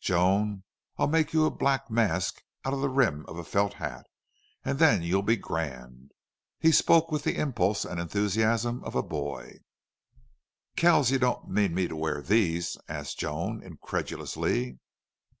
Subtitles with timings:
[0.00, 0.64] "Joan,
[0.98, 4.08] I'll make you a black mask out of the rim of a felt hat,
[4.64, 6.10] and then you'll be grand."
[6.58, 9.60] He spoke with the impulse and enthusiasm of a boy.
[10.74, 14.80] "Kells, you don't mean me to wear these?" asked Joan, incredulously.